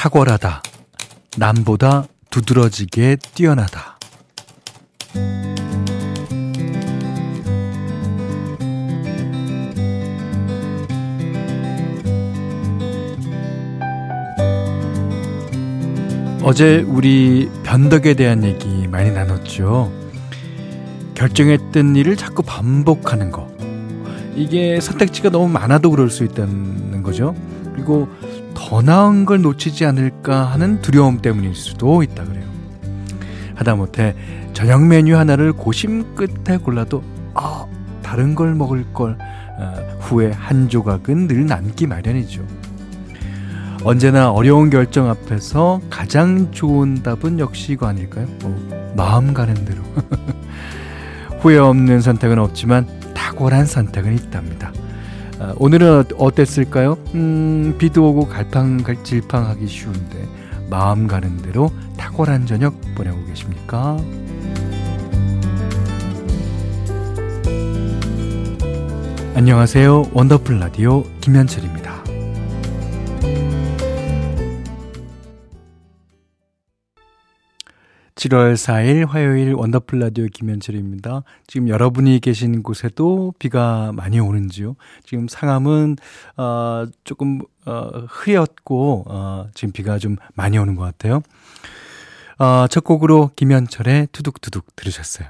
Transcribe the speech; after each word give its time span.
탁월하다. 0.00 0.62
남보다 1.36 2.06
두드러지게 2.30 3.18
뛰어나다. 3.34 3.98
어제 16.42 16.78
우리 16.88 17.50
변덕에 17.62 18.14
대한 18.14 18.42
얘기 18.42 18.88
많이 18.88 19.10
나눴죠. 19.10 19.92
결정했던 21.14 21.94
일을 21.96 22.16
자꾸 22.16 22.42
반복하는 22.42 23.30
거. 23.30 23.54
이게 24.34 24.80
선택지가 24.80 25.28
너무 25.28 25.50
많아도 25.50 25.90
그럴 25.90 26.08
수 26.08 26.24
있다는 26.24 27.02
거죠. 27.02 27.34
그리고 27.74 28.08
더 28.70 28.82
나은 28.82 29.24
걸 29.24 29.42
놓치지 29.42 29.84
않을까 29.84 30.44
하는 30.44 30.80
두려움 30.80 31.20
때문일 31.20 31.56
수도 31.56 32.04
있다 32.04 32.22
그래요. 32.22 32.44
하다못해 33.56 34.14
저녁 34.52 34.86
메뉴 34.86 35.16
하나를 35.16 35.52
고심 35.52 36.14
끝에 36.14 36.56
골라도 36.56 37.02
아 37.34 37.66
다른 38.00 38.36
걸 38.36 38.54
먹을 38.54 38.84
걸 38.92 39.18
아, 39.58 39.74
후에 39.98 40.30
한 40.30 40.68
조각은 40.68 41.26
늘 41.26 41.46
남기 41.46 41.88
마련이죠. 41.88 42.46
언제나 43.82 44.30
어려운 44.30 44.70
결정 44.70 45.10
앞에서 45.10 45.80
가장 45.90 46.52
좋은 46.52 47.02
답은 47.02 47.40
역시 47.40 47.72
이거 47.72 47.88
아닐까요? 47.88 48.28
어, 48.44 48.92
마음 48.96 49.34
가는 49.34 49.52
대로. 49.64 49.82
후회 51.42 51.58
없는 51.58 52.02
선택은 52.02 52.38
없지만 52.38 52.86
탁월한 53.14 53.66
선택은 53.66 54.14
있답니다. 54.14 54.70
아, 55.40 55.54
오늘은 55.56 56.04
어땠을까요? 56.18 56.98
음, 57.14 57.74
비도 57.78 58.10
오고 58.10 58.28
갈팡질팡하기 58.28 59.66
쉬운데 59.66 60.28
마음 60.68 61.06
가는 61.06 61.38
대로 61.38 61.70
탁월한 61.96 62.44
저녁 62.44 62.74
보내고 62.94 63.24
계십니까? 63.24 63.96
안녕하세요. 69.34 70.10
원더풀 70.12 70.60
라디오 70.60 71.04
김현철입니다. 71.22 72.09
7월 78.20 78.52
4일 78.52 79.08
화요일 79.08 79.54
원더풀 79.54 79.98
라디오 79.98 80.26
김현철입니다. 80.26 81.22
지금 81.46 81.68
여러분이 81.70 82.20
계신 82.20 82.62
곳에도 82.62 83.32
비가 83.38 83.92
많이 83.94 84.20
오는지요? 84.20 84.76
지금 85.06 85.26
상암은 85.26 85.96
어 86.36 86.84
조금 87.04 87.40
어 87.64 87.88
흐렸고 88.10 89.04
어 89.06 89.48
지금 89.54 89.72
비가 89.72 89.96
좀 89.96 90.16
많이 90.34 90.58
오는 90.58 90.74
것 90.74 90.82
같아요. 90.82 91.22
어, 92.38 92.66
첫 92.68 92.84
곡으로 92.84 93.30
김현철의 93.36 94.08
투둑투둑 94.12 94.76
들으셨어요. 94.76 95.26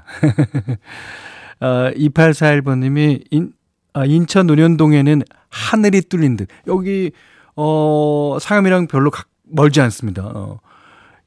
어, 1.61 1.91
2841번님이 1.95 3.25
인, 3.31 3.53
아, 3.93 4.05
인천 4.05 4.47
논현동에는 4.47 5.21
하늘이 5.49 6.01
뚫린 6.01 6.37
듯. 6.37 6.47
여기, 6.67 7.11
어, 7.55 8.37
상암이랑 8.39 8.87
별로 8.87 9.11
가, 9.11 9.25
멀지 9.43 9.81
않습니다. 9.81 10.23
어, 10.25 10.61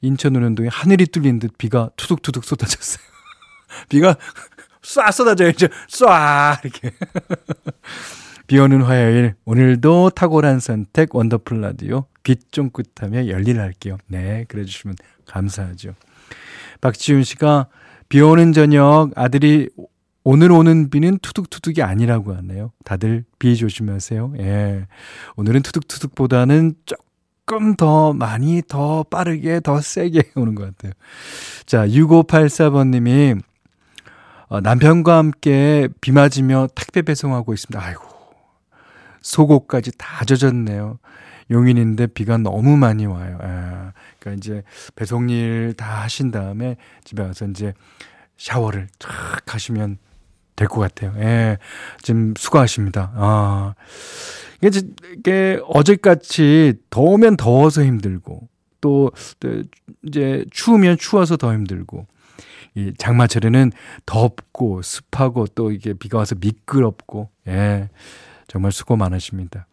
인천 0.05 0.35
논현동에 0.35 0.69
하늘이 0.71 1.07
뚫린 1.07 1.39
듯 1.39 1.57
비가 1.57 1.89
투둑투둑 1.97 2.45
쏟아졌어요. 2.45 3.03
비가 3.89 4.15
쏴 4.81 5.11
쏟아져야죠. 5.11 5.67
쏴 5.89 6.63
이렇게. 6.63 6.91
비 8.47 8.59
오는 8.59 8.81
화요일 8.83 9.33
오늘도 9.45 10.11
탁월한 10.11 10.59
선택 10.59 11.15
원더풀 11.15 11.61
라디오 11.61 12.05
귀 12.23 12.51
쫑긋하며 12.51 13.27
열일 13.27 13.59
할게요. 13.59 13.97
네, 14.07 14.45
그래 14.47 14.65
주시면 14.65 14.95
감사하죠. 15.25 15.95
박지훈 16.81 17.23
씨가 17.23 17.67
비 18.07 18.21
오는 18.21 18.53
저녁 18.53 19.09
아들이 19.15 19.69
오늘 20.23 20.51
오는 20.51 20.89
비는 20.89 21.19
투둑투둑이 21.19 21.83
아니라고 21.83 22.35
하네요. 22.35 22.71
다들 22.83 23.25
비 23.37 23.55
조심하세요. 23.55 24.33
예. 24.39 24.87
오늘은 25.35 25.61
투둑투둑보다는 25.61 26.73
조금 26.85 27.04
조금 27.47 27.75
더 27.75 28.11
많이 28.11 28.63
더 28.67 29.03
빠르게 29.03 29.59
더 29.59 29.79
세게 29.79 30.31
오는 30.35 30.55
것 30.55 30.65
같아요. 30.65 30.93
자, 31.67 31.85
6584번님이 31.87 33.39
어, 34.47 34.61
남편과 34.61 35.17
함께 35.17 35.87
비 36.01 36.11
맞으며 36.11 36.67
택배 36.73 37.03
배송하고 37.03 37.53
있습니다. 37.53 37.83
아이고, 37.83 38.03
속옷까지 39.21 39.91
다 39.97 40.25
젖었네요. 40.25 40.97
용인인데 41.51 42.07
비가 42.07 42.37
너무 42.37 42.77
많이 42.77 43.05
와요. 43.05 43.37
아, 43.41 43.91
그러니까 44.19 44.39
이제 44.39 44.63
배송 44.95 45.29
일 45.29 45.73
다 45.77 46.01
하신 46.01 46.31
다음에 46.31 46.77
집에 47.03 47.21
와서 47.21 47.45
이제 47.45 47.73
샤워를 48.37 48.87
쫙 48.97 49.09
하시면 49.53 49.97
될 50.55 50.67
것 50.67 50.79
같아요. 50.81 51.13
예, 51.17 51.57
지금 52.01 52.33
수고하십니다. 52.37 53.11
아. 53.15 53.73
이게, 54.61 54.81
이게 55.17 55.59
어제같이 55.67 56.73
더우면 56.89 57.37
더워서 57.37 57.83
힘들고 57.83 58.47
또, 58.81 59.11
또 59.39 59.63
이제 60.07 60.45
추우면 60.51 60.97
추워서 60.97 61.37
더 61.37 61.53
힘들고 61.53 62.07
이 62.75 62.93
장마철에는 62.97 63.71
덥고 64.05 64.81
습하고 64.81 65.47
또 65.55 65.71
이게 65.71 65.93
비가 65.93 66.17
와서 66.17 66.35
미끄럽고 66.39 67.29
예 67.47 67.89
정말 68.47 68.71
수고 68.71 68.95
많으십니다. 68.95 69.67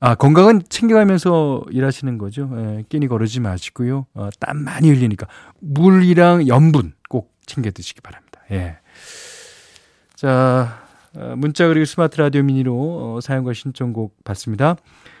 아 0.00 0.14
건강은 0.14 0.62
챙겨가면서 0.68 1.62
일하시는 1.70 2.18
거죠. 2.18 2.50
예, 2.56 2.84
끼니 2.88 3.08
거르지 3.08 3.40
마시고요. 3.40 4.06
어, 4.14 4.28
땀 4.40 4.58
많이 4.58 4.90
흘리니까 4.90 5.26
물이랑 5.60 6.48
염분 6.48 6.92
꼭 7.08 7.34
챙겨 7.46 7.70
드시기 7.70 8.00
바랍니다. 8.02 8.40
예. 8.50 8.78
자 10.16 10.82
어, 11.14 11.34
문자 11.36 11.68
그리고 11.68 11.84
스마트 11.84 12.18
라디오 12.20 12.42
미니로 12.42 12.74
어, 13.16 13.20
사연과 13.20 13.52
신청곡 13.52 14.24
받습니다. 14.24 14.76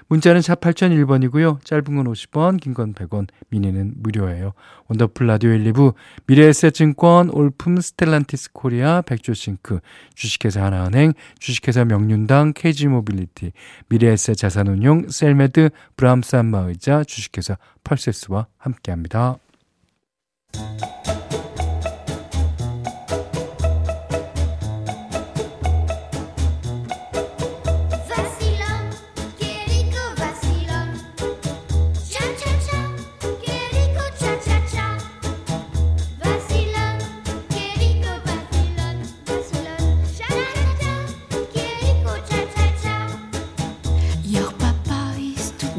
문자는 0.08 0.40
샵 0.40 0.60
8001번이고요. 0.60 1.64
짧은 1.64 1.84
건 1.96 2.06
50원, 2.06 2.60
긴 2.60 2.74
건 2.74 2.94
100원, 2.94 3.26
미니는 3.48 3.94
무료예요. 3.96 4.52
원더풀 4.88 5.26
라디오 5.26 5.50
1, 5.50 5.72
2부, 5.72 5.94
미래에셋증권, 6.26 7.30
올품 7.30 7.80
스텔란티스 7.80 8.52
코리아, 8.52 9.02
백조싱크, 9.02 9.80
주식회사 10.14 10.62
하나은행, 10.62 11.12
주식회사 11.40 11.84
명륜당, 11.84 12.52
KG모빌리티, 12.54 13.52
미래에셋 13.88 14.36
자산운용, 14.36 15.08
셀메드, 15.08 15.70
브람스 15.96 16.36
한마의자, 16.36 17.02
주식회사 17.02 17.56
펄세스와 17.82 18.46
함께합니다. 18.58 19.38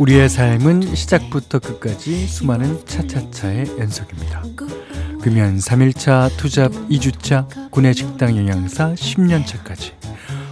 우리의 0.08 0.30
삶은 0.30 0.96
시작부터 0.96 1.60
끝까지 1.60 2.28
수많은 2.28 2.80
차차차의 2.86 3.78
연속입니다. 3.78 4.42
금연 5.22 5.58
3일차, 5.58 6.30
투잡 6.38 6.72
2주차, 6.90 7.46
구내식당 7.72 8.38
영양사 8.38 8.94
10년차까지 8.94 9.92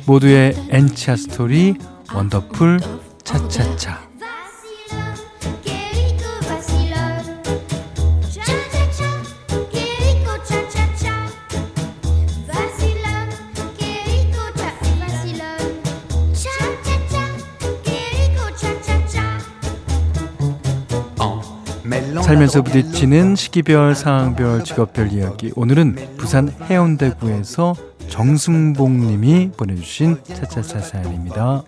모두의 0.07 0.55
N차 0.71 1.15
스토리 1.15 1.75
원더풀 2.13 2.81
차차차 3.23 4.04
살면서 22.25 22.63
부딪히는 22.63 23.35
시기별, 23.35 23.93
상황별, 23.93 24.63
직업별 24.63 25.11
이야기. 25.11 25.51
오늘은 25.55 25.95
부산 26.17 26.49
해운대구에서 26.49 27.75
정승봉 28.07 28.99
님이 29.05 29.51
보내주신 29.55 30.17
차차차 30.23 30.79
사연입니다. 30.79 31.61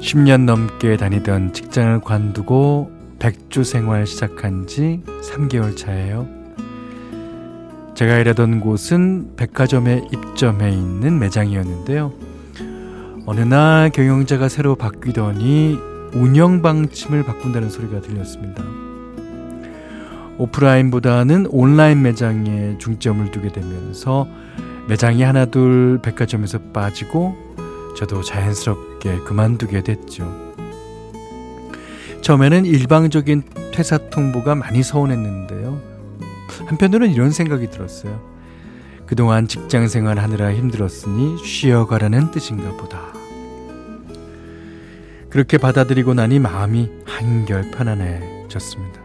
10년 0.00 0.44
넘게 0.44 0.96
다니던 0.96 1.52
직장을 1.52 2.00
관두고 2.00 2.99
백주 3.20 3.64
생활 3.64 4.06
시작한 4.06 4.66
지 4.66 5.02
3개월 5.22 5.76
차예요. 5.76 6.26
제가 7.94 8.16
일하던 8.18 8.60
곳은 8.60 9.36
백화점에 9.36 10.08
입점해 10.10 10.70
있는 10.70 11.18
매장이었는데요. 11.18 12.12
어느 13.26 13.40
날 13.40 13.90
경영자가 13.90 14.48
새로 14.48 14.74
바뀌더니 14.74 15.78
운영 16.14 16.62
방침을 16.62 17.22
바꾼다는 17.24 17.68
소리가 17.68 18.00
들렸습니다. 18.00 18.64
오프라인보다는 20.38 21.46
온라인 21.50 22.00
매장에 22.00 22.78
중점을 22.78 23.30
두게 23.30 23.52
되면서 23.52 24.26
매장이 24.88 25.22
하나둘 25.22 26.00
백화점에서 26.02 26.58
빠지고 26.72 27.36
저도 27.98 28.22
자연스럽게 28.22 29.18
그만두게 29.18 29.82
됐죠. 29.82 30.49
처음에는 32.22 32.64
일방적인 32.64 33.42
퇴사 33.72 34.10
통보가 34.10 34.54
많이 34.54 34.82
서운했는데요. 34.82 35.80
한편으로는 36.66 37.12
이런 37.14 37.30
생각이 37.30 37.70
들었어요. 37.70 38.20
그동안 39.06 39.48
직장 39.48 39.88
생활 39.88 40.18
하느라 40.18 40.52
힘들었으니 40.52 41.44
쉬어가라는 41.44 42.30
뜻인가 42.30 42.76
보다. 42.76 43.00
그렇게 45.30 45.58
받아들이고 45.58 46.14
나니 46.14 46.38
마음이 46.38 46.90
한결 47.06 47.70
편안해졌습니다. 47.70 49.00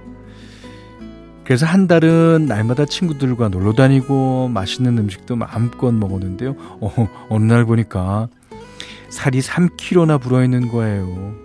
그래서 1.43 1.67
한 1.67 1.87
달은 1.87 2.47
날마다 2.47 2.85
친구들과 2.85 3.49
놀러 3.49 3.73
다니고 3.73 4.47
맛있는 4.49 4.97
음식도 4.97 5.35
마음껏 5.35 5.91
먹었는데요. 5.91 6.55
어, 6.81 7.07
어느 7.29 7.45
날 7.45 7.65
보니까 7.65 8.27
살이 9.09 9.39
3kg나 9.39 10.19
불어 10.19 10.43
있는 10.43 10.67
거예요. 10.69 11.44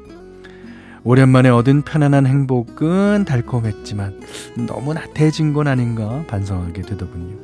오랜만에 1.02 1.48
얻은 1.48 1.82
편안한 1.82 2.26
행복은 2.26 3.24
달콤했지만 3.24 4.20
너무 4.66 4.92
나태해진 4.92 5.52
건 5.52 5.66
아닌가 5.66 6.24
반성하게 6.26 6.82
되더군요. 6.82 7.36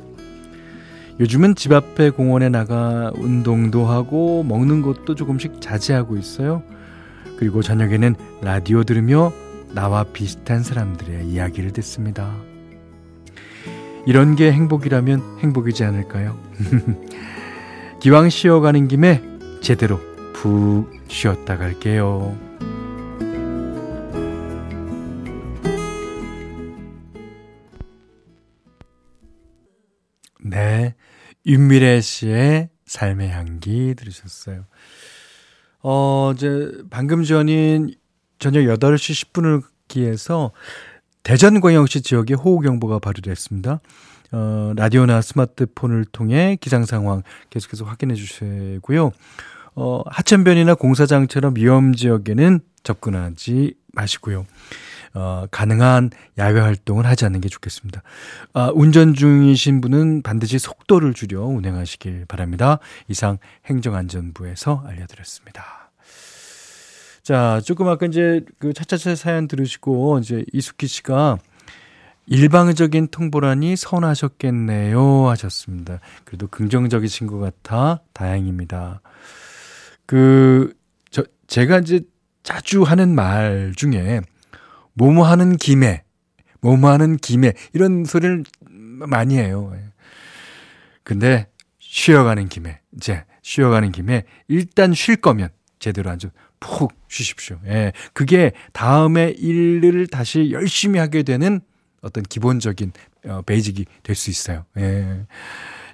요즘은 1.19 1.55
집 1.55 1.71
앞에 1.71 2.11
공원에 2.11 2.49
나가 2.49 3.11
운동도 3.15 3.87
하고 3.87 4.43
먹는 4.43 4.83
것도 4.83 5.15
조금씩 5.15 5.59
자제하고 5.59 6.15
있어요. 6.17 6.61
그리고 7.37 7.63
저녁에는 7.63 8.15
라디오 8.41 8.83
들으며 8.83 9.33
나와 9.73 10.03
비슷한 10.03 10.61
사람들의 10.61 11.25
이야기를 11.25 11.73
듣습니다. 11.73 12.35
이런 14.05 14.35
게 14.35 14.51
행복이라면 14.51 15.39
행복이지 15.39 15.83
않을까요? 15.83 16.37
기왕 17.99 18.29
쉬어가는 18.29 18.87
김에 18.87 19.23
제대로 19.61 19.99
푹 20.33 20.91
쉬었다 21.07 21.57
갈게요. 21.57 22.46
네. 30.49 30.95
윤미래 31.45 32.01
씨의 32.01 32.69
삶의 32.85 33.29
향기 33.29 33.93
들으셨어요. 33.95 34.65
어, 35.83 36.31
이제 36.35 36.71
방금 36.89 37.23
전인 37.23 37.93
저녁 38.39 38.61
8시 38.61 39.31
10분을 39.31 39.63
기해서 39.87 40.51
대전 41.23 41.59
광역시 41.59 42.01
지역에 42.01 42.33
호우경보가 42.33 42.99
발효됐습니다. 42.99 43.81
어, 44.31 44.73
라디오나 44.75 45.21
스마트폰을 45.21 46.05
통해 46.11 46.57
기상 46.59 46.85
상황 46.85 47.23
계속해서 47.49 47.85
확인해 47.85 48.15
주시고요. 48.15 49.11
어, 49.75 50.01
하천변이나 50.07 50.75
공사장처럼 50.75 51.55
위험 51.55 51.93
지역에는 51.93 52.59
접근하지 52.83 53.75
마시고요. 53.93 54.45
어, 55.17 55.47
가능한 55.49 56.11
야외 56.37 56.59
활동을 56.59 57.07
하지 57.07 57.25
않는 57.25 57.41
게 57.41 57.49
좋겠습니다. 57.49 58.03
아, 58.53 58.71
운전 58.75 59.15
중이신 59.15 59.81
분은 59.81 60.21
반드시 60.21 60.59
속도를 60.59 61.15
줄여 61.15 61.41
운행하시길 61.41 62.25
바랍니다. 62.27 62.77
이상 63.07 63.39
행정안전부에서 63.65 64.83
알려드렸습니다. 64.85 65.89
자, 67.23 67.59
조금 67.65 67.87
아까 67.87 68.05
이제 68.05 68.45
그 68.59 68.73
차차차 68.73 69.15
사연 69.15 69.47
들으시고 69.47 70.19
이제 70.19 70.45
이숙희 70.53 70.85
씨가 70.85 71.39
일방적인 72.27 73.07
통보라니 73.07 73.75
서운하셨겠네요 73.75 75.29
하셨습니다. 75.29 75.99
그래도 76.25 76.47
긍정적이신 76.47 77.25
것 77.25 77.39
같아 77.39 78.01
다행입니다. 78.13 79.01
그, 80.05 80.75
저, 81.09 81.23
제가 81.47 81.79
이제 81.79 82.01
자주 82.43 82.83
하는 82.83 83.15
말 83.15 83.73
중에 83.75 84.21
뭐뭐 84.97 85.25
하는 85.25 85.57
김에, 85.57 86.03
뭐뭐 86.61 86.89
하는 86.89 87.17
김에, 87.17 87.53
이런 87.73 88.03
소리를 88.03 88.43
많이 88.69 89.37
해요. 89.37 89.73
근데 91.03 91.47
쉬어가는 91.79 92.49
김에, 92.49 92.79
이제 92.95 93.23
쉬어가는 93.43 93.91
김에 93.91 94.23
일단 94.47 94.93
쉴 94.93 95.15
거면 95.15 95.49
제대로 95.79 96.09
아주 96.09 96.29
푹 96.59 96.93
쉬십시오. 97.07 97.59
예. 97.67 97.93
그게 98.13 98.51
다음에 98.73 99.29
일을 99.29 100.07
다시 100.07 100.49
열심히 100.51 100.99
하게 100.99 101.23
되는 101.23 101.61
어떤 102.01 102.23
기본적인 102.23 102.91
어, 103.27 103.41
베이직이 103.43 103.85
될 104.03 104.15
수 104.15 104.29
있어요. 104.29 104.65
예. 104.77 105.25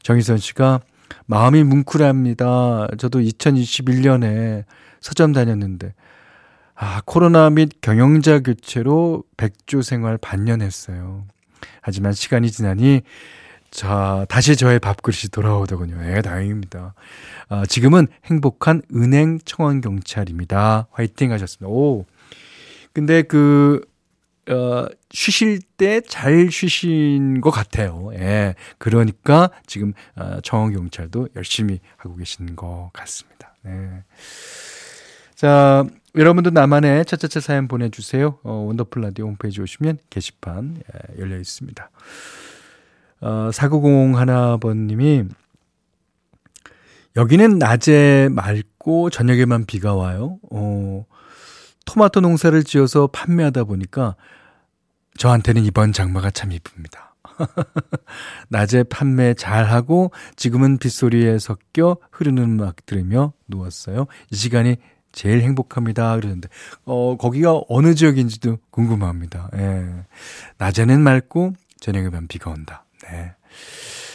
정희선 0.01 0.37
씨가 0.37 0.81
마음이 1.25 1.63
뭉클합니다. 1.63 2.87
저도 2.97 3.19
2021년에 3.19 4.63
서점 4.99 5.33
다녔는데 5.33 5.93
아, 6.85 7.01
코로나 7.05 7.49
및 7.49 7.69
경영자 7.79 8.41
교체로 8.41 9.23
백조 9.37 9.81
생활 9.81 10.17
반년 10.17 10.61
했어요. 10.61 11.25
하지만 11.79 12.11
시간이 12.11 12.51
지나니 12.51 13.03
자, 13.71 14.25
다시 14.27 14.57
저의 14.57 14.79
밥그릇이 14.79 15.29
돌아오더군요. 15.31 15.97
예, 16.13 16.21
다행입니다. 16.21 16.93
아, 17.47 17.65
지금은 17.65 18.07
행복한 18.25 18.81
은행 18.93 19.39
청원 19.45 19.79
경찰입니다. 19.79 20.87
화이팅 20.91 21.31
하셨습니다. 21.31 21.69
오. 21.69 22.05
근데 22.91 23.21
그, 23.21 23.79
어, 24.49 24.85
쉬실 25.09 25.61
때 25.77 26.01
잘 26.01 26.51
쉬신 26.51 27.39
것 27.39 27.49
같아요. 27.49 28.09
예. 28.15 28.55
그러니까 28.77 29.49
지금, 29.67 29.93
어, 30.17 30.41
청원 30.43 30.73
경찰도 30.73 31.29
열심히 31.37 31.79
하고 31.95 32.17
계신 32.17 32.57
것 32.57 32.89
같습니다. 32.91 33.55
네. 33.61 34.03
자, 35.33 35.85
여러분도 36.15 36.51
나만의 36.51 37.05
차차차 37.05 37.39
사연 37.39 37.67
보내주세요. 37.67 38.37
어, 38.43 38.51
원더풀 38.67 39.01
라디오 39.01 39.25
홈페이지 39.25 39.61
오시면 39.61 39.97
게시판 40.11 40.77
예, 40.77 41.19
열려 41.19 41.39
있습니다. 41.39 41.89
어, 43.21 43.49
4900 43.51 44.19
하나번님이 44.19 45.23
여기는 47.15 47.57
낮에 47.57 48.29
맑고 48.31 49.09
저녁에만 49.09 49.65
비가 49.65 49.95
와요. 49.95 50.37
어, 50.51 51.05
토마토 51.85 52.21
농사를 52.21 52.63
지어서 52.63 53.07
판매하다 53.07 53.63
보니까 53.63 54.15
저한테는 55.17 55.65
이번 55.65 55.93
장마가 55.93 56.29
참 56.29 56.51
이쁩니다. 56.51 57.15
낮에 58.49 58.83
판매 58.83 59.33
잘하고 59.33 60.11
지금은 60.35 60.77
빗소리에 60.77 61.39
섞여 61.39 61.97
흐르는 62.11 62.43
음악 62.43 62.85
들으며 62.85 63.33
누웠어요. 63.47 64.05
이 64.31 64.35
시간이 64.35 64.77
제일 65.13 65.41
행복합니다. 65.41 66.15
그러는데, 66.17 66.49
어, 66.85 67.15
거기가 67.17 67.61
어느 67.69 67.95
지역인지도 67.95 68.57
궁금합니다. 68.71 69.49
예. 69.55 69.85
낮에는 70.57 70.99
맑고, 71.01 71.53
저녁에만 71.79 72.27
비가 72.27 72.49
온다. 72.51 72.85
네. 73.03 73.33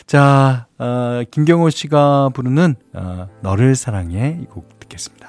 자, 0.07 0.67
어, 0.79 1.23
김경호 1.31 1.71
씨가 1.71 2.31
부르는, 2.35 2.75
어, 2.95 3.29
너를 3.43 3.75
사랑해 3.77 4.39
이 4.43 4.47
곡 4.47 4.79
듣겠습니다. 4.81 5.29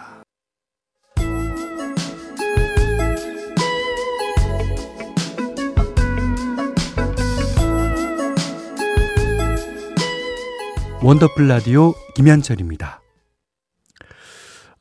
원더풀 11.02 11.48
라디오 11.48 11.94
김현철입니다. 12.16 12.99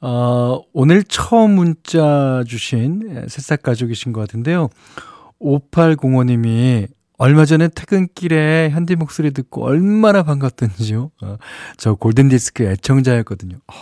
어, 0.00 0.60
오늘 0.72 1.02
처음 1.02 1.52
문자 1.52 2.44
주신 2.46 3.26
새싹 3.28 3.62
가족이신 3.62 4.12
것 4.12 4.20
같은데요. 4.20 4.68
5805님이 5.40 6.88
얼마 7.16 7.44
전에 7.44 7.68
퇴근길에 7.68 8.70
현디 8.70 8.94
목소리 8.94 9.32
듣고 9.32 9.64
얼마나 9.64 10.22
반갑던지요. 10.22 11.10
어, 11.22 11.36
저 11.76 11.94
골든디스크 11.94 12.62
애청자였거든요. 12.62 13.56
어, 13.66 13.74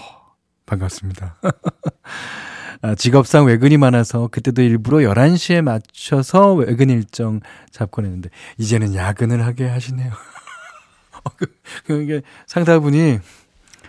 반갑습니다. 0.64 1.36
아, 2.82 2.94
직업상 2.94 3.46
외근이 3.46 3.76
많아서 3.76 4.28
그때도 4.28 4.62
일부러 4.62 4.98
11시에 4.98 5.60
맞춰서 5.60 6.54
외근 6.54 6.88
일정 6.90 7.40
잡곤 7.70 8.06
했는데 8.06 8.30
이제는 8.58 8.94
야근을 8.94 9.44
하게 9.44 9.66
하시네요. 9.68 10.10
어, 11.24 11.30
그, 11.36 11.46
그, 11.86 12.06
게 12.06 12.22
상사분이 12.46 13.18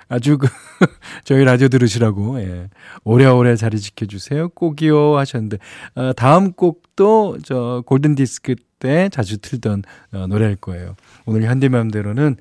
아주 0.10 0.38
그, 0.38 0.48
저희 1.26 1.44
라디오 1.44 1.68
들으시라고, 1.68 2.40
예. 2.42 2.70
오래오래 3.04 3.56
자리 3.56 3.80
지켜주세요. 3.80 4.50
꼭이요. 4.50 5.18
하셨는데, 5.18 5.58
어, 5.96 6.14
다음 6.14 6.54
곡도 6.54 7.40
저 7.44 7.84
골든 7.86 8.16
디스크 8.16 8.56
때 8.80 9.10
자주 9.10 9.40
틀던 9.40 9.84
어, 10.14 10.28
노래일 10.28 10.56
거예요. 10.58 10.96
오늘 11.26 11.44
현대맘대로는, 11.44 12.38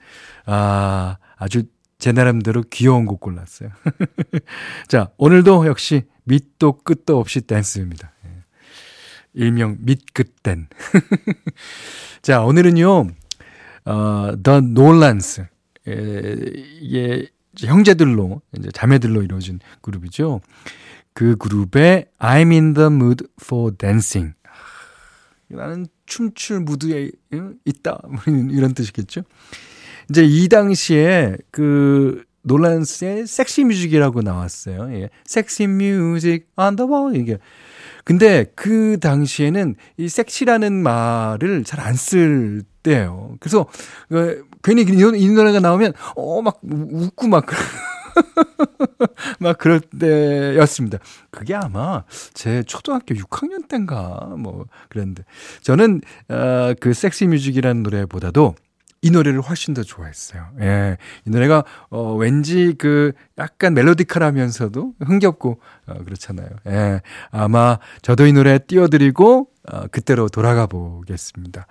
아, 0.47 1.17
아주 1.37 1.65
제 1.99 2.13
나름대로 2.13 2.63
귀여운 2.71 3.07
곡 3.07 3.21
골랐어요. 3.21 3.71
자, 4.87 5.11
오늘도 5.17 5.67
역시 5.67 6.05
밑도 6.25 6.79
끝도 6.83 7.19
없이 7.19 7.41
댄스입니다. 7.41 8.13
예. 8.27 8.31
일명 9.35 9.79
밑끝댄. 9.81 10.69
자, 12.23 12.43
오늘은요, 12.43 13.07
어, 13.87 14.33
The 14.43 14.59
Nolans. 14.59 15.47
이게 15.87 17.29
형제들로, 17.61 18.43
이제 18.59 18.69
자매들로 18.73 19.23
이루어진 19.23 19.61
그룹이죠. 19.81 20.41
그 21.15 21.37
그룹의 21.37 22.07
I'm 22.19 22.53
in 22.53 22.75
the 22.75 22.89
mood 22.89 23.25
for 23.43 23.75
dancing. 23.77 24.35
나는 25.49 25.87
춤출 26.07 26.61
무드에 26.61 27.11
있다. 27.65 28.01
뭐 28.09 28.21
이런 28.51 28.75
뜻이겠죠. 28.75 29.23
이제 30.11 30.25
이 30.25 30.49
당시에 30.49 31.37
그 31.51 32.25
놀란스의 32.43 33.27
섹시 33.27 33.65
뮤직이라고 33.65 34.23
나왔어요. 34.23 34.93
예. 34.95 35.11
섹시 35.25 35.67
뮤직 35.67 36.49
on 36.57 36.77
the 36.77 36.89
이게. 37.21 37.39
근데 38.05 38.47
그 38.55 38.99
당시에는 39.01 39.75
이 39.97 40.09
섹시라는 40.09 40.73
말을 40.75 41.65
잘 41.65 41.81
안 41.81 41.95
쓸 41.95 42.63
때예요. 42.85 43.37
그래서 43.41 43.67
그 44.09 44.46
괜히 44.63 44.83
이, 44.83 45.23
이 45.23 45.29
노래가 45.31 45.61
나오면 45.61 45.93
어 46.17 46.43
막 46.43 46.61
웃고 46.63 47.29
막 47.29 47.47
막 49.41 49.59
그럴 49.59 49.81
때였습니다. 49.81 50.99
그게 51.31 51.55
아마 51.55 52.05
제 52.35 52.63
초등학교 52.63 53.15
6학년 53.15 53.69
때인가 53.69 54.35
뭐 54.39 54.67
그랬는데 54.89 55.25
저는 55.63 56.01
어, 56.29 56.73
그 56.81 56.93
섹시 56.95 57.27
뮤직이라는 57.27 57.83
노래보다도 57.83 58.55
이 59.03 59.11
노래를 59.11 59.41
훨씬 59.43 59.75
더 59.75 59.83
좋아했어요. 59.83 60.49
예. 60.61 60.97
이 61.27 61.31
노래가 61.31 61.65
어 61.91 62.15
왠지 62.15 62.75
그 62.79 63.13
약간 63.39 63.75
멜로디컬하면서도 63.75 64.95
흥겹고 65.05 65.61
어 65.87 65.95
그렇잖아요. 66.03 66.49
예. 66.67 67.03
아마 67.31 67.79
저도 68.03 68.27
이 68.27 68.33
노래 68.33 68.59
띄워 68.59 68.89
드리고 68.89 69.49
어 69.71 69.87
그때로 69.89 70.29
돌아가 70.29 70.67
보겠습니다. 70.67 71.67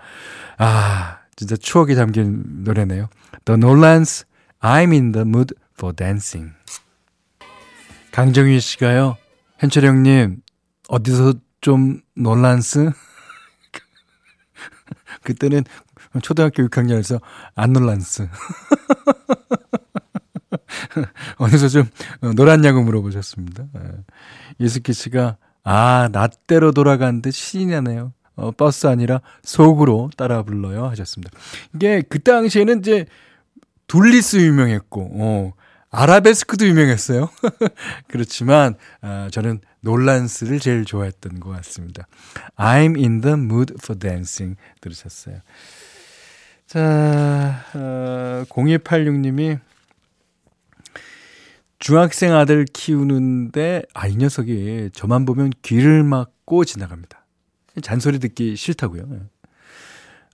아, 0.58 1.18
진짜 1.36 1.56
추억이 1.56 1.94
담긴 1.94 2.42
노래네요. 2.64 3.08
The 3.44 3.58
Nolans 3.58 4.24
I'm 4.60 4.92
in 4.92 5.12
the 5.12 5.26
mood 5.26 5.54
for 5.74 5.94
dancing. 5.94 6.54
강정희 8.12 8.60
씨가요. 8.60 9.18
현철 9.58 9.84
형님 9.84 10.40
어디서 10.88 11.34
좀 11.60 12.00
놀란스? 12.14 12.90
그때는 15.22 15.64
초등학교 16.22 16.66
6학년에서 16.66 17.20
안 17.54 17.74
놀란스. 17.74 18.28
어디서 21.36 21.68
좀 21.68 21.90
어, 22.22 22.32
놀았냐고 22.32 22.82
물어보셨습니다. 22.82 23.64
예. 23.76 23.80
이스키 24.58 24.94
씨가 24.94 25.36
아, 25.64 26.08
나대로 26.12 26.72
돌아간 26.72 27.20
듯 27.20 27.32
신이 27.32 27.66
나네요. 27.66 28.14
어, 28.36 28.52
버스 28.52 28.86
아니라 28.86 29.20
속으로 29.42 30.10
따라 30.16 30.42
불러요 30.42 30.86
하셨습니다. 30.86 31.36
이게 31.74 32.02
그 32.08 32.22
당시에는 32.22 32.78
이제 32.80 33.06
둘리스 33.86 34.36
유명했고 34.36 35.10
어, 35.14 35.52
아라베스크도 35.90 36.66
유명했어요. 36.66 37.30
그렇지만 38.08 38.74
아, 39.00 39.28
저는 39.32 39.60
놀란스를 39.80 40.60
제일 40.60 40.84
좋아했던 40.84 41.40
것 41.40 41.50
같습니다. 41.50 42.06
I'm 42.56 42.96
in 42.96 43.20
the 43.20 43.34
mood 43.34 43.74
for 43.82 43.98
dancing 43.98 44.56
들으셨어요. 44.80 45.40
자, 46.66 47.64
어, 47.74 48.44
0286님이 48.48 49.60
중학생 51.78 52.34
아들 52.34 52.64
키우는데, 52.64 53.82
아, 53.94 54.08
이 54.08 54.16
녀석이 54.16 54.90
저만 54.92 55.24
보면 55.24 55.52
귀를 55.62 56.02
막고 56.02 56.64
지나갑니다. 56.64 57.25
잔소리 57.82 58.18
듣기 58.18 58.56
싫다고요. 58.56 59.04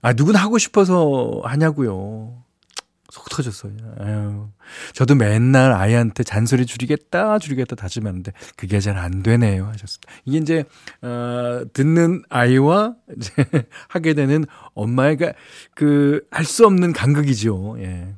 아, 0.01 0.13
누군 0.13 0.35
하고 0.35 0.57
싶어서 0.57 1.41
하냐고요. 1.43 2.43
속 3.11 3.29
터졌어요. 3.29 3.73
아유. 3.99 4.49
저도 4.93 5.13
맨날 5.13 5.71
아이한테 5.71 6.23
잔소리 6.23 6.65
줄이겠다, 6.65 7.37
줄이겠다 7.37 7.75
다짐하는데 7.75 8.33
그게 8.55 8.79
잘 8.79 8.97
안 8.97 9.21
되네요. 9.21 9.67
하셨습니다. 9.67 10.11
이게 10.25 10.37
이제, 10.39 10.63
어, 11.03 11.61
듣는 11.73 12.23
아이와 12.29 12.95
이제 13.15 13.31
하게 13.87 14.13
되는 14.15 14.45
엄마의 14.73 15.17
그, 15.75 16.25
알 16.31 16.43
수 16.43 16.65
없는 16.65 16.91
간극이죠. 16.93 17.75
예. 17.79 18.15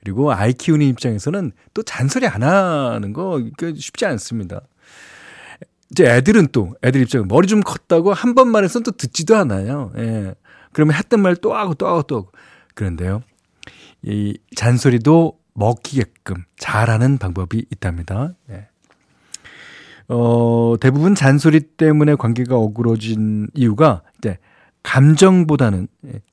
그리고 0.00 0.32
아이 0.32 0.52
키우는 0.54 0.86
입장에서는 0.86 1.52
또 1.74 1.82
잔소리 1.82 2.26
안 2.26 2.42
하는 2.42 3.12
거 3.12 3.42
쉽지 3.76 4.06
않습니다. 4.06 4.62
이제 5.94 6.06
애들은 6.06 6.48
또, 6.50 6.74
애들 6.82 7.00
입장에 7.02 7.24
머리 7.24 7.46
좀 7.46 7.60
컸다고 7.60 8.12
한 8.12 8.34
번만 8.34 8.64
해서는 8.64 8.82
또 8.82 8.90
듣지도 8.90 9.36
않아요. 9.36 9.92
예. 9.96 10.34
그러면 10.72 10.96
했던 10.96 11.22
말 11.22 11.36
또 11.36 11.54
하고 11.54 11.74
또 11.74 11.86
하고 11.86 12.02
또 12.02 12.16
하고. 12.16 12.32
그런데요. 12.74 13.22
이 14.02 14.36
잔소리도 14.56 15.38
먹히게끔 15.54 16.42
잘하는 16.58 17.18
방법이 17.18 17.66
있답니다. 17.70 18.32
네. 18.48 18.66
어, 20.08 20.74
대부분 20.80 21.14
잔소리 21.14 21.60
때문에 21.60 22.16
관계가 22.16 22.56
어그러진 22.56 23.46
이유가 23.54 24.02
이제 24.18 24.38
감정보다는 24.82 25.86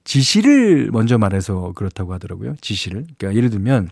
지시를 0.04 0.90
먼저 0.92 1.20
말해서 1.20 1.74
그렇다고 1.74 2.14
하더라고요. 2.16 2.56
지시를. 2.62 3.06
그러니까 3.20 3.38
예를 3.38 3.52
들면 3.52 3.90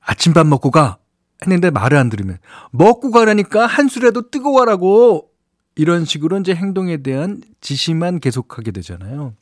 아침밥 0.00 0.46
먹고 0.46 0.70
가 0.70 0.96
했는데 1.42 1.70
말을 1.70 1.98
안 1.98 2.08
들으면 2.08 2.38
먹고 2.70 3.10
가라니까 3.10 3.66
한 3.66 3.88
술에도 3.88 4.30
뜨거워라고 4.30 5.28
이런 5.74 6.04
식으로 6.04 6.38
이제 6.38 6.54
행동에 6.54 6.98
대한 6.98 7.42
지시만 7.60 8.20
계속하게 8.20 8.72
되잖아요. 8.72 9.34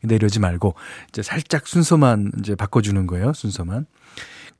근데 0.00 0.14
이러지 0.14 0.38
말고 0.40 0.74
이제 1.08 1.22
살짝 1.22 1.66
순서만 1.66 2.32
이제 2.38 2.54
바꿔주는 2.54 3.06
거예요. 3.06 3.32
순서만. 3.32 3.86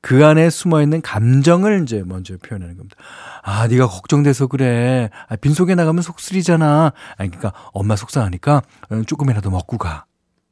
그 0.01 0.25
안에 0.25 0.49
숨어 0.49 0.81
있는 0.81 1.01
감정을 1.01 1.83
이제 1.83 2.03
먼저 2.05 2.37
표현하는 2.37 2.77
겁니다. 2.77 2.95
아, 3.43 3.67
네가 3.67 3.87
걱정돼서 3.87 4.47
그래. 4.47 5.09
아, 5.27 5.35
빈속에 5.35 5.75
나가면 5.75 6.01
속쓰리잖아. 6.01 6.93
아니, 7.17 7.29
그러니까 7.29 7.53
엄마 7.73 7.95
속상하니까 7.95 8.61
어, 8.89 9.01
조금이라도 9.05 9.51
먹고 9.51 9.77
가. 9.77 10.05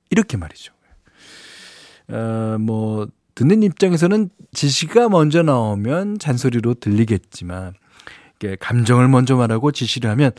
이렇게 0.10 0.36
말이죠. 0.38 0.74
어, 2.10 2.58
뭐 2.60 3.08
듣는 3.38 3.62
입장에서는 3.62 4.32
지시가 4.52 5.10
먼저 5.10 5.44
나오면 5.44 6.18
잔소리로 6.18 6.74
들리겠지만 6.74 7.76
감정을 8.60 9.08
먼저 9.08 9.36
말하고 9.36 9.72
지시를 9.72 10.10
하면 10.10 10.32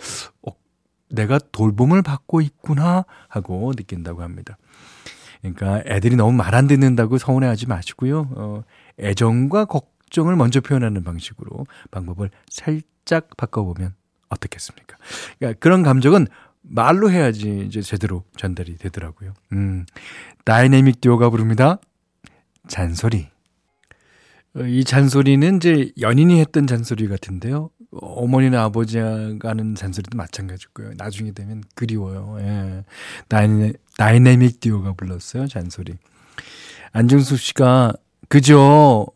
어, 0.42 0.50
내가 1.08 1.38
돌봄을 1.38 2.02
받고 2.02 2.40
있구나 2.40 3.04
하고 3.28 3.72
느낀다고 3.76 4.22
합니다. 4.22 4.58
그러니까 5.42 5.80
애들이 5.86 6.16
너무 6.16 6.32
말 6.32 6.56
안 6.56 6.66
듣는다고 6.66 7.18
서운해하지 7.18 7.68
마시고요. 7.68 8.30
어, 8.32 8.62
애정과 8.98 9.66
걱정을 9.66 10.34
먼저 10.34 10.60
표현하는 10.60 11.04
방식으로 11.04 11.68
방법을 11.92 12.30
살짝 12.50 13.28
바꿔보면 13.36 13.94
어떻겠습니까? 14.28 14.96
그러니까 15.38 15.60
그런 15.60 15.84
감정은 15.84 16.26
말로 16.62 17.12
해야지 17.12 17.64
이제 17.68 17.80
제대로 17.80 18.24
전달이 18.36 18.76
되더라고요. 18.78 19.34
음, 19.52 19.86
다이내믹 20.44 21.00
듀오가 21.00 21.30
부릅니다. 21.30 21.78
잔소리. 22.68 23.28
어, 24.56 24.62
이 24.62 24.84
잔소리는 24.84 25.56
이제 25.56 25.92
연인이 26.00 26.40
했던 26.40 26.66
잔소리 26.66 27.08
같은데요. 27.08 27.70
어머니나 27.92 28.64
아버지가 28.64 29.38
하는 29.42 29.74
잔소리도 29.74 30.16
마찬가지고요. 30.16 30.92
나중에 30.96 31.32
되면 31.32 31.62
그리워요. 31.74 32.36
예. 32.40 32.84
다이내, 33.28 33.72
다이내믹 33.96 34.60
듀오가 34.60 34.92
불렀어요. 34.92 35.46
잔소리. 35.48 35.94
안정수 36.92 37.36
씨가 37.36 37.92
그죠. 38.28 39.06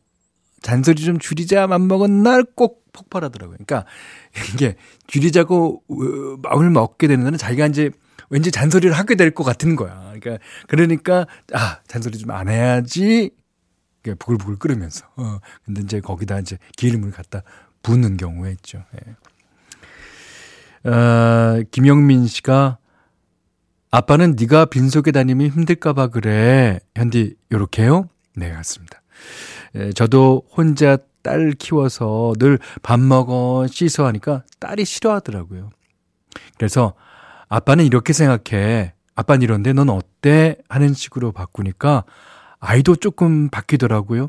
잔소리 0.63 1.03
좀 1.03 1.19
줄이자 1.19 1.67
맘먹은 1.67 2.23
날 2.23 2.45
꼭 2.55 2.83
폭발하더라고요. 2.93 3.57
그러니까 3.65 3.89
이게 4.55 4.77
줄이자고 5.07 5.83
어, 5.89 5.95
마음을 6.43 6.71
먹게 6.71 7.09
되는 7.09 7.25
날은 7.25 7.39
자기가 7.39 7.67
이제 7.67 7.91
왠지 8.29 8.51
잔소리를 8.51 8.95
하게 8.95 9.15
될 9.15 9.31
것 9.33 9.45
같은 9.45 9.77
거야. 9.77 10.13
그러니까 10.21 10.45
그러니까 10.69 11.27
아 11.55 11.81
잔소리 11.89 12.19
좀 12.19 12.31
안 12.31 12.49
해야지. 12.49 13.31
부글부글 14.19 14.57
끓으면서. 14.59 15.07
어. 15.17 15.39
근데 15.65 15.83
이제 15.83 16.01
거기다 16.01 16.39
이제 16.41 16.59
기름을 16.77 17.11
갖다 17.13 17.43
붓는 17.83 18.17
경우에 18.17 18.53
있죠. 18.53 18.85
예. 18.95 20.91
어, 20.91 21.63
김영민 21.71 22.27
씨가 22.27 22.79
아빠는 23.91 24.37
네가 24.39 24.67
빈속에 24.67 25.13
다니면 25.13 25.49
힘들까봐 25.51 26.09
그래. 26.09 26.81
현디 26.97 27.37
요렇게요? 27.53 28.09
네, 28.37 28.53
맞습니다. 28.53 29.03
에, 29.75 29.93
저도 29.93 30.43
혼자 30.57 30.97
딸 31.23 31.53
키워서 31.53 32.33
늘 32.39 32.59
밥 32.83 32.99
먹어 32.99 33.67
씻어 33.71 34.07
하니까 34.07 34.43
딸이 34.59 34.85
싫어하더라고요. 34.85 35.71
그래서 36.59 36.95
아빠는 37.49 37.85
이렇게 37.85 38.13
생각해. 38.13 38.95
아빠는 39.15 39.43
이런데 39.43 39.73
넌 39.73 39.89
어때? 39.91 40.57
하는 40.69 40.95
식으로 40.95 41.33
바꾸니까 41.33 42.05
아이도 42.63 42.97
조금 42.97 43.49
바뀌더라고요. 43.49 44.29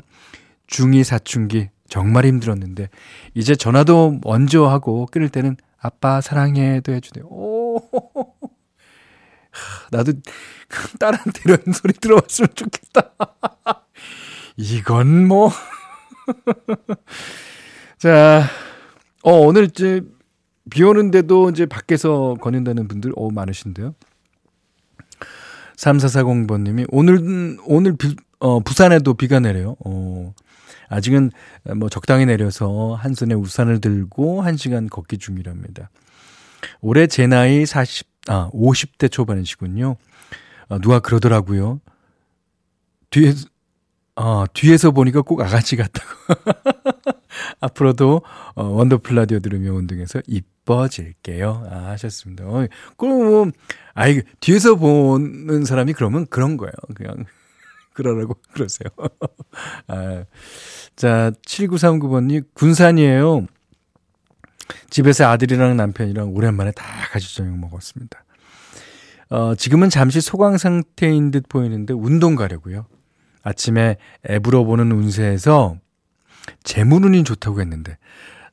중2 0.66 1.04
사춘기 1.04 1.70
정말 1.88 2.26
힘들었는데 2.26 2.88
이제 3.34 3.54
전화도 3.54 4.20
먼저 4.24 4.66
하고 4.66 5.06
끊을 5.06 5.28
때는 5.28 5.56
아빠 5.78 6.20
사랑해도 6.20 6.92
해주네요. 6.92 7.28
오, 7.30 7.78
나도 9.92 10.14
딸한테 10.98 11.42
이런 11.44 11.58
소리 11.72 11.92
들어봤으면 11.92 12.48
좋겠다. 12.54 13.12
이건 14.56 15.28
뭐. 15.28 15.50
자, 17.98 18.44
어, 19.22 19.32
오늘 19.32 19.66
이제 19.66 20.00
비 20.70 20.82
오는데도 20.82 21.50
이제 21.50 21.66
밖에서 21.66 22.34
거닌다는 22.40 22.88
분들 22.88 23.12
어 23.14 23.30
많으신데요. 23.30 23.94
3440번님이 25.76 26.86
오늘 26.90 27.58
오늘 27.66 27.96
비, 27.96 28.16
어, 28.38 28.60
부산에도 28.60 29.14
비가 29.14 29.40
내려요. 29.40 29.76
어, 29.84 30.34
아직은 30.88 31.30
뭐 31.76 31.88
적당히 31.88 32.26
내려서 32.26 32.94
한 32.94 33.14
손에 33.14 33.34
우산을 33.34 33.80
들고 33.80 34.42
1 34.42 34.58
시간 34.58 34.88
걷기 34.88 35.18
중이랍니다. 35.18 35.90
올해 36.80 37.06
제 37.06 37.26
나이 37.26 37.66
40, 37.66 38.06
아, 38.28 38.50
50대 38.52 39.10
초반이시군요. 39.10 39.96
어, 40.68 40.78
누가 40.78 41.00
그러더라고요. 41.00 41.80
뒤에서, 43.10 43.46
어, 44.16 44.44
뒤에서 44.52 44.92
보니까 44.92 45.22
꼭 45.22 45.40
아가씨 45.40 45.76
같다고. 45.76 46.08
앞으로도 47.60 48.22
어, 48.54 48.64
원더풀 48.64 49.16
라디오 49.16 49.40
들으며 49.40 49.72
운동해서 49.72 50.20
이뻐질게요. 50.26 51.68
아, 51.70 51.76
하셨습니다. 51.90 52.44
어, 52.46 52.66
그럼 52.96 53.18
뭐, 53.18 53.50
아이, 53.94 54.22
뒤에서 54.40 54.76
보는 54.76 55.64
사람이 55.64 55.94
그러면 55.94 56.26
그런 56.26 56.56
거예요. 56.56 56.72
그냥. 56.94 57.24
그러라고 57.94 58.34
그러세요. 58.52 58.88
아, 59.86 60.24
자, 60.96 61.30
7939번님, 61.46 62.44
군산이에요. 62.52 63.46
집에서 64.90 65.28
아들이랑 65.28 65.76
남편이랑 65.76 66.34
오랜만에 66.34 66.72
다 66.72 66.84
같이 67.10 67.34
저녁 67.36 67.56
먹었습니다. 67.58 68.24
어, 69.30 69.54
지금은 69.54 69.90
잠시 69.90 70.20
소강 70.20 70.58
상태인 70.58 71.30
듯 71.30 71.48
보이는데 71.48 71.94
운동 71.94 72.34
가려고요. 72.34 72.86
아침에 73.44 73.96
앱으로 74.28 74.64
보는 74.64 74.90
운세에서 74.90 75.76
재물운이 76.64 77.24
좋다고 77.24 77.60
했는데 77.60 77.96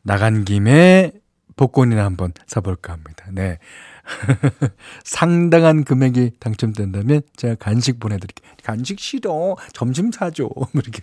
나간 0.03 0.45
김에 0.45 1.12
복권이나 1.55 2.03
한번 2.05 2.33
사볼까 2.48 2.93
합니다. 2.93 3.25
네. 3.31 3.57
상당한 5.03 5.83
금액이 5.83 6.31
당첨된다면 6.39 7.21
제가 7.36 7.55
간식 7.55 8.00
보내드릴게요. 8.00 8.51
간식 8.63 9.00
싫어. 9.00 9.55
점심 9.74 10.12
사줘. 10.12 10.50
뭐 10.50 10.67
이렇게. 10.75 11.01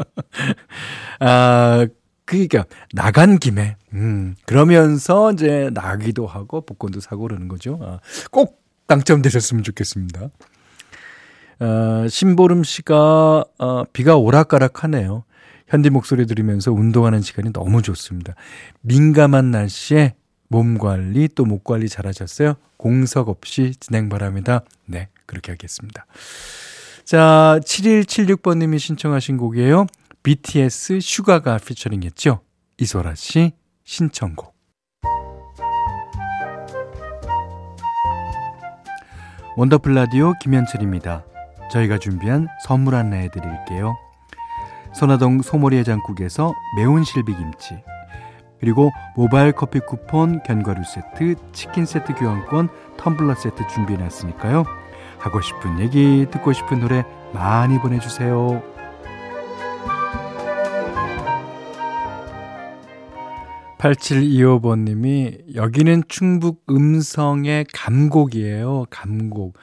아, 1.20 1.86
그니까 2.24 2.64
나간 2.94 3.38
김에 3.38 3.76
음 3.94 4.34
그러면서 4.46 5.32
이제 5.32 5.70
나기도 5.72 6.26
하고 6.26 6.60
복권도 6.60 7.00
사고 7.00 7.22
그러는 7.22 7.48
거죠. 7.48 7.78
아, 7.82 8.00
꼭 8.30 8.62
당첨되셨으면 8.86 9.62
좋겠습니다. 9.64 10.28
어, 11.60 12.06
신보름 12.08 12.64
씨가 12.64 13.44
어, 13.58 13.84
비가 13.92 14.16
오락가락하네요. 14.16 15.24
현디 15.68 15.90
목소리 15.90 16.26
들으면서 16.26 16.72
운동하는 16.72 17.20
시간이 17.22 17.52
너무 17.52 17.82
좋습니다. 17.82 18.34
민감한 18.82 19.50
날씨에 19.50 20.14
몸 20.48 20.76
관리 20.76 21.28
또 21.28 21.44
목 21.46 21.64
관리 21.64 21.88
잘하셨어요? 21.88 22.54
공석 22.76 23.28
없이 23.28 23.72
진행 23.80 24.08
바랍니다. 24.08 24.62
네, 24.86 25.08
그렇게 25.24 25.52
하겠습니다. 25.52 26.04
자, 27.04 27.58
7176번님이 27.64 28.78
신청하신 28.78 29.36
곡이에요. 29.38 29.86
BTS 30.22 31.00
슈가가 31.00 31.58
피처링 31.58 32.02
했죠. 32.02 32.40
이소라 32.78 33.14
씨 33.14 33.52
신청곡. 33.84 34.52
원더풀 39.56 39.94
라디오 39.94 40.32
김현철입니다. 40.40 41.24
저희가 41.72 41.98
준비한 41.98 42.48
선물 42.66 42.94
안내해 42.94 43.30
드릴게요. 43.30 43.96
선화동 44.94 45.40
소머리 45.40 45.78
해장국에서 45.78 46.52
매운 46.76 47.02
실비김치 47.02 47.82
그리고 48.60 48.92
모바일 49.16 49.52
커피 49.52 49.80
쿠폰, 49.80 50.42
견과류 50.42 50.84
세트, 50.84 51.34
치킨 51.52 51.84
세트 51.84 52.14
교환권, 52.14 52.68
텀블러 52.96 53.34
세트 53.34 53.66
준비해 53.66 53.98
놨으니까요. 53.98 54.64
하고 55.18 55.40
싶은 55.40 55.80
얘기, 55.80 56.26
듣고 56.30 56.52
싶은 56.52 56.78
노래 56.78 57.04
많이 57.32 57.78
보내주세요. 57.80 58.62
8725번님이 63.78 65.56
여기는 65.56 66.04
충북 66.06 66.62
음성의 66.70 67.66
감곡이에요. 67.72 68.84
감곡. 68.90 69.54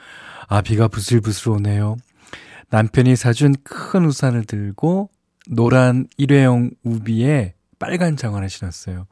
아, 0.50 0.62
비가 0.62 0.88
부슬부슬 0.88 1.52
오네요. 1.52 1.96
남편이 2.70 3.14
사준 3.14 3.54
큰 3.62 4.04
우산을 4.04 4.44
들고 4.44 5.08
노란 5.48 6.08
일회용 6.16 6.70
우비에 6.82 7.54
빨간 7.78 8.16
장화를 8.16 8.50
신었어요. 8.50 9.06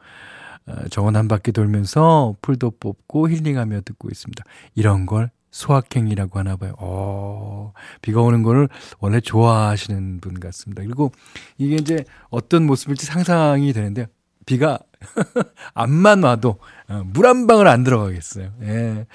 어, 0.66 0.88
정원 0.90 1.14
한 1.14 1.28
바퀴 1.28 1.52
돌면서 1.52 2.34
풀도 2.42 2.72
뽑고 2.80 3.30
힐링하며 3.30 3.82
듣고 3.82 4.08
있습니다. 4.10 4.44
이런 4.74 5.06
걸 5.06 5.30
소확행이라고 5.52 6.40
하나 6.40 6.56
봐요. 6.56 6.74
어, 6.78 7.72
비가 8.02 8.20
오는 8.20 8.42
거를 8.42 8.68
원래 8.98 9.20
좋아하시는 9.20 10.20
분 10.20 10.40
같습니다. 10.40 10.82
그리고 10.82 11.12
이게 11.56 11.76
이제 11.76 12.04
어떤 12.30 12.66
모습일지 12.66 13.06
상상이 13.06 13.72
되는데 13.72 14.08
비가 14.44 14.80
안만 15.74 16.24
와도 16.24 16.58
어, 16.88 17.04
물한 17.06 17.46
방울 17.46 17.68
안 17.68 17.84
들어가겠어요. 17.84 18.50
예. 18.62 19.06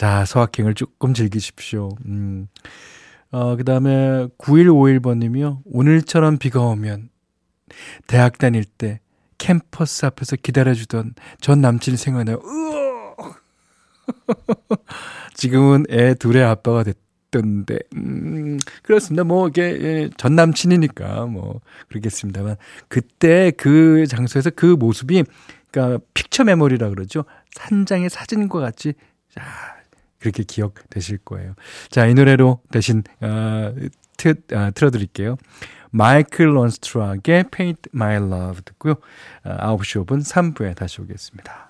자, 0.00 0.24
소확행을 0.24 0.72
조금 0.72 1.12
즐기십시오. 1.12 1.90
음. 2.06 2.48
어, 3.32 3.54
그 3.54 3.64
다음에 3.64 4.28
9151번님이요. 4.38 5.58
오늘처럼 5.66 6.38
비가 6.38 6.60
오면 6.60 7.10
대학 8.06 8.38
다닐 8.38 8.64
때 8.64 9.00
캠퍼스 9.36 10.06
앞에서 10.06 10.36
기다려주던 10.36 11.16
전 11.42 11.60
남친이 11.60 11.98
생각나요. 11.98 12.40
지금은 15.36 15.84
애 15.90 16.14
둘의 16.14 16.44
아빠가 16.44 16.82
됐던데, 16.82 17.80
음, 17.96 18.56
그렇습니다. 18.82 19.22
뭐, 19.24 19.48
이게, 19.48 19.62
예, 19.82 20.10
전 20.16 20.34
남친이니까, 20.34 21.26
뭐, 21.26 21.60
그러겠습니다만, 21.88 22.56
그때 22.88 23.50
그 23.50 24.06
장소에서 24.06 24.48
그 24.48 24.64
모습이, 24.64 25.24
그니까, 25.70 25.98
픽처 26.14 26.44
메모리라 26.44 26.88
그러죠. 26.88 27.26
한 27.58 27.84
장의 27.84 28.08
사진과 28.08 28.60
같이, 28.60 28.94
자, 29.28 29.42
그렇게 30.20 30.44
기억되실 30.44 31.18
거예요. 31.18 31.54
자, 31.88 32.06
이 32.06 32.14
노래로 32.14 32.60
대신, 32.70 33.02
어, 33.20 33.74
트, 34.16 34.34
어, 34.52 34.70
틀어드릴게요. 34.74 35.36
마이클 35.90 36.54
런스트락의 36.54 37.44
Paint 37.50 37.90
My 37.94 38.16
Love 38.16 38.62
듣고요. 38.64 38.94
9시 39.44 40.00
어, 40.00 40.04
5분 40.04 40.22
3부에 40.22 40.76
다시 40.76 41.00
오겠습니다. 41.00 41.69